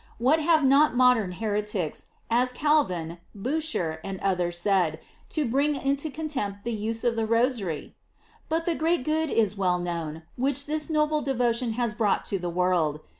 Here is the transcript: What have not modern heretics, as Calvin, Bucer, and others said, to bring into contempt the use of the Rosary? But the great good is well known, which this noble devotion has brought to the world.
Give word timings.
What 0.17 0.39
have 0.39 0.63
not 0.63 0.95
modern 0.97 1.33
heretics, 1.33 2.07
as 2.27 2.51
Calvin, 2.51 3.19
Bucer, 3.35 3.99
and 4.03 4.19
others 4.21 4.57
said, 4.57 4.99
to 5.29 5.47
bring 5.47 5.75
into 5.75 6.09
contempt 6.09 6.63
the 6.63 6.73
use 6.73 7.03
of 7.03 7.15
the 7.15 7.27
Rosary? 7.27 7.93
But 8.49 8.65
the 8.65 8.73
great 8.73 9.03
good 9.03 9.29
is 9.29 9.55
well 9.55 9.77
known, 9.77 10.23
which 10.37 10.65
this 10.65 10.89
noble 10.89 11.21
devotion 11.21 11.73
has 11.73 11.93
brought 11.93 12.25
to 12.33 12.39
the 12.39 12.49
world. 12.49 13.01